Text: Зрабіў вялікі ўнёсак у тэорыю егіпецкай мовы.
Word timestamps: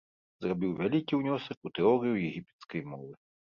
Зрабіў 0.45 0.71
вялікі 0.79 1.19
ўнёсак 1.19 1.69
у 1.69 1.73
тэорыю 1.81 2.15
егіпецкай 2.31 2.81
мовы. 2.97 3.13